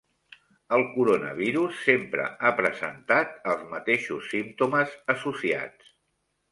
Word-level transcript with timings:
El 0.77 0.85
coronavirus 0.93 1.83
sempre 1.89 2.25
ha 2.49 2.53
presentat 2.63 3.39
els 3.53 3.65
mateixos 3.77 4.35
símptomes 4.35 4.99
associats 5.19 5.99